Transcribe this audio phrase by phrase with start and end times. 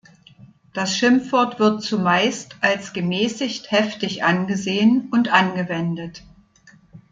[0.73, 6.23] Das Schimpfwort wird zumeist als gemäßigt heftig angesehen und angewendet.